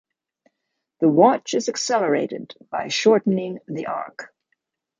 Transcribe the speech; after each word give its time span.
The 1.01 1.09
Watch 1.09 1.53
is 1.53 1.69
accelerated 1.69 2.55
by 2.71 2.87
shortening 2.87 3.59
the 3.67 3.85
arc. 3.85 4.33